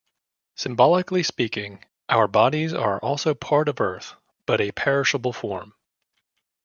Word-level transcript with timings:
Symbolically 0.55 1.21
speaking, 1.21 1.85
our 2.09 2.27
bodies 2.27 2.73
are 2.73 2.97
also 3.01 3.35
part 3.35 3.69
of 3.69 3.79
earth, 3.79 4.15
but 4.47 4.59
a 4.59 4.71
perishable 4.71 5.31
form. 5.31 5.75